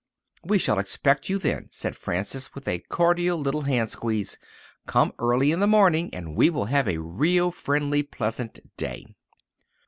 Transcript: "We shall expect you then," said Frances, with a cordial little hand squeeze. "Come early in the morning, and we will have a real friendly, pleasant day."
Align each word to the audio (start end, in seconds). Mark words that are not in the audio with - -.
"We 0.43 0.57
shall 0.57 0.79
expect 0.79 1.29
you 1.29 1.37
then," 1.37 1.67
said 1.69 1.95
Frances, 1.95 2.55
with 2.55 2.67
a 2.67 2.79
cordial 2.79 3.37
little 3.39 3.61
hand 3.61 3.91
squeeze. 3.91 4.39
"Come 4.87 5.13
early 5.19 5.51
in 5.51 5.59
the 5.59 5.67
morning, 5.67 6.11
and 6.11 6.35
we 6.35 6.49
will 6.49 6.65
have 6.65 6.87
a 6.87 6.97
real 6.97 7.51
friendly, 7.51 8.01
pleasant 8.01 8.57
day." 8.77 9.05